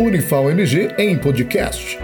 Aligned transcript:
Unifal 0.00 0.50
MG 0.50 0.94
em 0.98 1.18
podcast. 1.18 1.98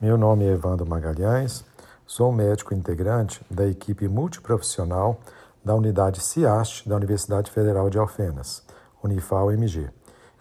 Meu 0.00 0.16
nome 0.16 0.44
é 0.44 0.52
Evandro 0.52 0.86
Magalhães, 0.86 1.64
sou 2.06 2.32
médico 2.32 2.74
integrante 2.74 3.40
da 3.50 3.66
equipe 3.66 4.06
multiprofissional 4.08 5.20
da 5.64 5.74
unidade 5.74 6.20
CIAST 6.20 6.88
da 6.88 6.96
Universidade 6.96 7.50
Federal 7.50 7.90
de 7.90 7.98
Alfenas, 7.98 8.62
Unifal 9.02 9.50
MG, 9.52 9.90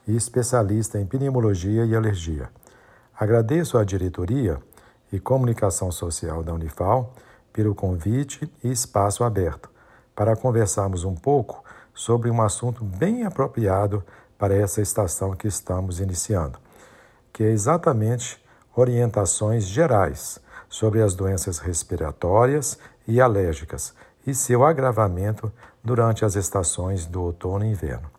e 0.08 0.16
especialista 0.16 1.00
em 1.00 1.06
pneumologia 1.06 1.86
e 1.86 1.96
alergia. 1.96 2.50
Agradeço 3.18 3.78
à 3.78 3.84
diretoria 3.84 4.58
e 5.12 5.20
comunicação 5.20 5.92
social 5.92 6.44
da 6.44 6.54
Unifal 6.54 7.14
pelo 7.52 7.74
convite 7.74 8.52
e 8.64 8.72
espaço 8.72 9.24
aberto 9.24 9.70
para 10.16 10.36
conversarmos 10.36 11.04
um 11.04 11.16
pouco 11.16 11.64
sobre 11.98 12.30
um 12.30 12.44
assunto 12.44 12.84
bem 12.84 13.24
apropriado 13.24 14.04
para 14.38 14.56
essa 14.56 14.82
estação 14.82 15.36
que 15.36 15.48
estamos 15.48 16.00
iniciando, 16.00 16.60
que 17.34 17.44
é 17.44 17.50
exatamente 17.50 18.40
orientações 18.76 19.66
gerais 19.66 20.40
sobre 20.70 21.02
as 21.02 21.16
doenças 21.16 21.58
respiratórias 21.58 22.78
e 23.08 23.20
alérgicas 23.20 23.96
e 24.28 24.36
seu 24.36 24.64
agravamento 24.64 25.52
durante 25.84 26.24
as 26.24 26.36
estações 26.36 27.08
do 27.08 27.24
outono 27.24 27.66
e 27.66 27.70
inverno. 27.70 28.12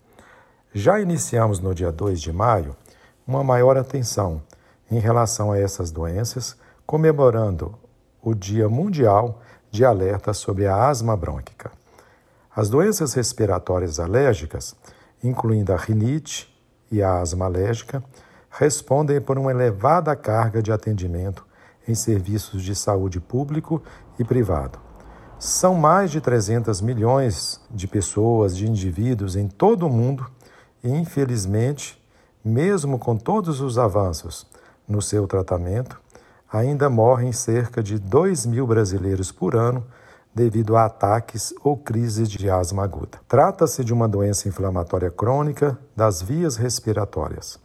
Já 0.74 0.98
iniciamos 0.98 1.60
no 1.60 1.72
dia 1.72 1.92
2 1.92 2.20
de 2.20 2.32
maio 2.32 2.76
uma 3.24 3.44
maior 3.44 3.76
atenção 3.76 4.42
em 4.90 4.98
relação 4.98 5.52
a 5.52 5.58
essas 5.58 5.92
doenças, 5.92 6.56
comemorando 6.84 7.78
o 8.20 8.34
Dia 8.34 8.68
Mundial 8.68 9.40
de 9.70 9.84
Alerta 9.84 10.32
sobre 10.34 10.66
a 10.66 10.88
Asma 10.88 11.16
Brônquica. 11.16 11.67
As 12.58 12.68
doenças 12.68 13.14
respiratórias 13.14 14.00
alérgicas, 14.00 14.74
incluindo 15.22 15.72
a 15.72 15.76
rinite 15.76 16.52
e 16.90 17.00
a 17.00 17.20
asma 17.20 17.44
alérgica, 17.44 18.02
respondem 18.50 19.20
por 19.20 19.38
uma 19.38 19.52
elevada 19.52 20.16
carga 20.16 20.60
de 20.60 20.72
atendimento 20.72 21.46
em 21.86 21.94
serviços 21.94 22.64
de 22.64 22.74
saúde 22.74 23.20
público 23.20 23.80
e 24.18 24.24
privado. 24.24 24.76
São 25.38 25.76
mais 25.76 26.10
de 26.10 26.20
300 26.20 26.80
milhões 26.80 27.60
de 27.70 27.86
pessoas, 27.86 28.56
de 28.56 28.68
indivíduos 28.68 29.36
em 29.36 29.46
todo 29.46 29.86
o 29.86 29.88
mundo 29.88 30.28
e, 30.82 30.90
infelizmente, 30.90 32.04
mesmo 32.44 32.98
com 32.98 33.16
todos 33.16 33.60
os 33.60 33.78
avanços 33.78 34.44
no 34.88 35.00
seu 35.00 35.28
tratamento, 35.28 35.96
ainda 36.52 36.90
morrem 36.90 37.30
cerca 37.30 37.80
de 37.84 38.00
2 38.00 38.46
mil 38.46 38.66
brasileiros 38.66 39.30
por 39.30 39.54
ano 39.54 39.86
devido 40.38 40.76
a 40.76 40.84
ataques 40.84 41.52
ou 41.64 41.76
crises 41.76 42.28
de 42.28 42.48
asma 42.48 42.84
aguda. 42.84 43.18
Trata-se 43.26 43.82
de 43.82 43.92
uma 43.92 44.06
doença 44.06 44.46
inflamatória 44.46 45.10
crônica 45.10 45.76
das 45.96 46.22
vias 46.22 46.56
respiratórias, 46.56 47.58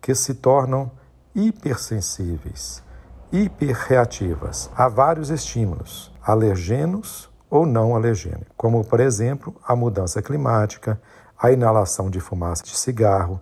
que 0.00 0.12
se 0.16 0.34
tornam 0.34 0.90
hipersensíveis, 1.32 2.82
hiperreativas 3.30 4.68
a 4.76 4.88
vários 4.88 5.30
estímulos, 5.30 6.12
alergenos 6.20 7.30
ou 7.48 7.64
não 7.64 7.94
alergênicos, 7.94 8.52
como, 8.56 8.84
por 8.84 8.98
exemplo, 8.98 9.54
a 9.64 9.76
mudança 9.76 10.20
climática, 10.20 11.00
a 11.40 11.52
inalação 11.52 12.10
de 12.10 12.18
fumaça 12.18 12.64
de 12.64 12.76
cigarro, 12.76 13.40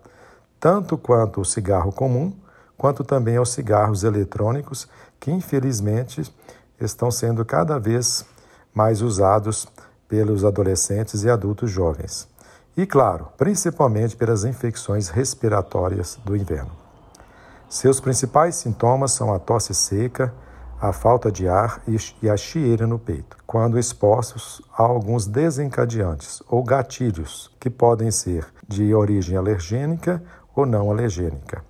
tanto 0.61 0.99
quanto 0.99 1.41
o 1.41 1.47
cigarro 1.47 1.91
comum, 1.93 2.31
quanto 2.77 3.03
também 3.03 3.39
aos 3.39 3.53
cigarros 3.55 4.05
eletrônicos, 4.05 4.87
que 5.19 5.31
infelizmente 5.31 6.31
estão 6.79 7.11
sendo 7.11 7.43
cada 7.43 7.79
vez 7.79 8.27
mais 8.77 9.01
usados 9.01 9.67
pelos 10.07 10.45
adolescentes 10.45 11.25
e 11.25 11.31
adultos 11.31 11.71
jovens. 11.71 12.29
E, 12.77 12.85
claro, 12.85 13.29
principalmente 13.39 14.15
pelas 14.15 14.45
infecções 14.45 15.09
respiratórias 15.09 16.19
do 16.23 16.37
inverno. 16.37 16.73
Seus 17.71 18.01
principais 18.01 18.57
sintomas 18.57 19.13
são 19.13 19.33
a 19.33 19.39
tosse 19.39 19.75
seca, 19.75 20.33
a 20.79 20.92
falta 20.92 21.33
de 21.33 21.48
ar 21.48 21.81
e 22.20 22.29
a 22.29 22.36
chieira 22.36 22.86
no 22.86 22.98
peito, 22.98 23.39
quando 23.47 23.79
expostos 23.79 24.61
a 24.77 24.83
alguns 24.83 25.27
desencadeantes 25.27 26.42
ou 26.47 26.63
gatilhos 26.63 27.51
que 27.59 27.70
podem 27.70 28.11
ser 28.11 28.47
de 28.69 28.95
origem 28.95 29.39
alergênica 29.39 30.23
ou 30.55 30.67
não 30.67 30.91
alergênica. 30.91 31.65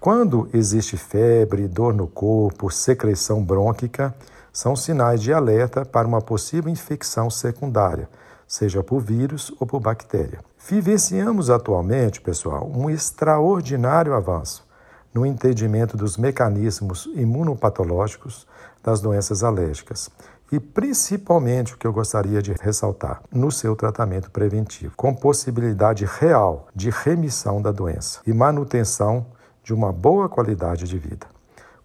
Quando 0.00 0.48
existe 0.52 0.96
febre, 0.96 1.68
dor 1.68 1.94
no 1.94 2.08
corpo, 2.08 2.70
secreção 2.70 3.42
brônquica, 3.42 4.12
são 4.54 4.76
sinais 4.76 5.20
de 5.20 5.32
alerta 5.32 5.84
para 5.84 6.06
uma 6.06 6.22
possível 6.22 6.70
infecção 6.70 7.28
secundária, 7.28 8.08
seja 8.46 8.84
por 8.84 9.00
vírus 9.00 9.52
ou 9.58 9.66
por 9.66 9.80
bactéria. 9.80 10.38
Vivenciamos 10.68 11.50
atualmente, 11.50 12.20
pessoal, 12.20 12.70
um 12.72 12.88
extraordinário 12.88 14.14
avanço 14.14 14.64
no 15.12 15.26
entendimento 15.26 15.96
dos 15.96 16.16
mecanismos 16.16 17.08
imunopatológicos 17.14 18.46
das 18.80 19.00
doenças 19.00 19.42
alérgicas 19.42 20.08
e 20.52 20.60
principalmente 20.60 21.74
o 21.74 21.76
que 21.76 21.86
eu 21.86 21.92
gostaria 21.92 22.40
de 22.40 22.52
ressaltar, 22.52 23.22
no 23.32 23.50
seu 23.50 23.74
tratamento 23.74 24.30
preventivo, 24.30 24.94
com 24.96 25.12
possibilidade 25.12 26.04
real 26.04 26.68
de 26.72 26.90
remissão 26.90 27.60
da 27.60 27.72
doença 27.72 28.20
e 28.24 28.32
manutenção 28.32 29.26
de 29.64 29.74
uma 29.74 29.92
boa 29.92 30.28
qualidade 30.28 30.84
de 30.84 30.96
vida. 30.96 31.26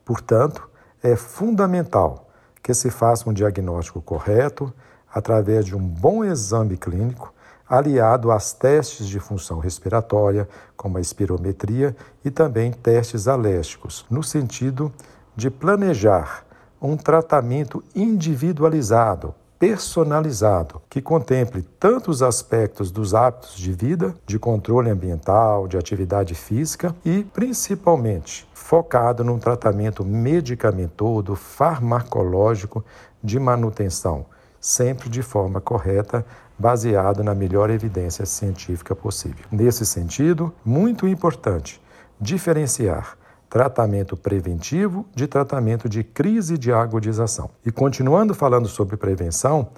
Portanto, 0.06 0.69
é 1.02 1.16
fundamental 1.16 2.28
que 2.69 2.74
se 2.75 2.91
faça 2.91 3.28
um 3.28 3.34
diagnóstico 3.34 4.00
correto 4.00 4.72
através 5.12 5.66
de 5.66 5.75
um 5.75 5.80
bom 5.80 6.24
exame 6.24 6.78
clínico, 6.78 7.34
aliado 7.68 8.31
às 8.31 8.53
testes 8.53 9.07
de 9.07 9.19
função 9.19 9.57
respiratória, 9.57 10.47
como 10.78 11.00
a 11.00 11.02
espirometria, 11.02 11.96
e 12.24 12.29
também 12.29 12.72
testes 12.72 13.28
alérgicos, 13.28 14.06
no 14.08 14.22
sentido 14.22 14.94
de 15.35 15.50
planejar 15.50 16.46
um 16.79 16.96
tratamento 16.96 17.84
individualizado 17.96 19.34
personalizado, 19.59 20.81
que 20.90 21.02
contemple 21.02 21.62
tanto 21.78 22.09
os 22.09 22.24
aspectos 22.24 22.90
dos 22.90 23.14
hábitos 23.14 23.58
de 23.58 23.74
vida, 23.74 24.16
de 24.25 24.40
controle 24.40 24.90
ambiental, 24.90 25.68
de 25.68 25.78
atividade 25.78 26.34
física 26.34 26.96
e, 27.03 27.25
principalmente, 27.25 28.47
focado 28.53 29.22
num 29.22 29.38
tratamento 29.38 30.06
medicamentoso, 30.06 31.36
farmacológico 31.36 32.86
de 33.22 33.38
manutenção, 33.38 34.25
sempre 34.62 35.09
de 35.09 35.22
forma 35.22 35.59
correta, 35.59 36.26
baseado 36.58 37.22
na 37.22 37.36
melhor 37.36 37.70
evidência 37.70 38.26
científica 38.26 38.96
possível. 38.96 39.46
Nesse 39.52 39.86
sentido, 39.86 40.53
muito 40.64 41.06
importante 41.06 41.81
diferenciar 42.20 43.19
tratamento 43.50 44.16
preventivo 44.16 45.06
de 45.16 45.28
tratamento 45.28 45.90
de 45.90 46.04
crise 46.04 46.58
de 46.58 46.72
agudização. 46.72 47.50
E 47.66 47.72
continuando 47.72 48.36
falando 48.36 48.68
sobre 48.68 48.96
prevenção, 48.96 49.70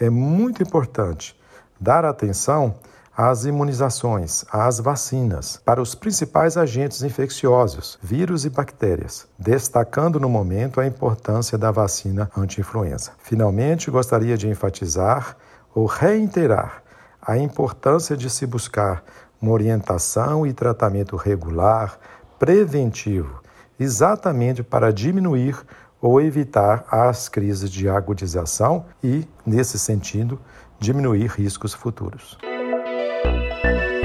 é 0.00 0.08
muito 0.08 0.62
importante 0.62 1.38
dar 1.78 2.04
atenção 2.04 2.76
às 3.16 3.44
imunizações, 3.44 4.44
às 4.50 4.78
vacinas, 4.78 5.60
para 5.64 5.82
os 5.82 5.92
principais 5.92 6.56
agentes 6.56 7.02
infecciosos, 7.02 7.98
vírus 8.00 8.44
e 8.44 8.48
bactérias, 8.48 9.26
destacando 9.36 10.20
no 10.20 10.28
momento 10.28 10.80
a 10.80 10.86
importância 10.86 11.58
da 11.58 11.72
vacina 11.72 12.30
anti-influenza. 12.36 13.10
Finalmente, 13.18 13.90
gostaria 13.90 14.38
de 14.38 14.48
enfatizar 14.48 15.36
ou 15.74 15.84
reiterar 15.84 16.84
a 17.20 17.36
importância 17.36 18.16
de 18.16 18.30
se 18.30 18.46
buscar 18.46 19.02
uma 19.42 19.52
orientação 19.52 20.46
e 20.46 20.52
tratamento 20.52 21.16
regular, 21.16 21.98
preventivo, 22.38 23.42
exatamente 23.78 24.62
para 24.62 24.92
diminuir 24.92 25.56
ou 26.00 26.20
evitar 26.20 26.84
as 26.90 27.28
crises 27.28 27.70
de 27.70 27.88
agudização 27.88 28.86
e, 29.02 29.24
nesse 29.44 29.78
sentido, 29.78 30.38
diminuir 30.78 31.30
riscos 31.30 31.74
futuros. 31.74 32.38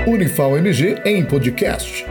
Unifal 0.07 0.57
MG 0.57 1.01
em 1.05 1.25
podcast. 1.25 2.05